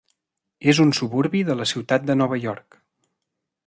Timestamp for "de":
1.51-1.59, 2.11-2.19